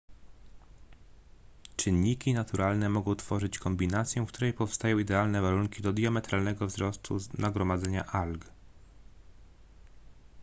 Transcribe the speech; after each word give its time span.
czynniki 1.77 2.33
naturalne 2.33 2.89
mogą 2.89 3.15
tworzyć 3.15 3.59
kombinację 3.59 4.25
w 4.25 4.27
której 4.27 4.53
powstają 4.53 4.99
idealne 4.99 5.41
warunki 5.41 5.81
do 5.81 5.93
diametralnego 5.93 6.67
wzrostu 6.67 7.17
nagromadzenia 7.37 8.05
alg 8.05 8.51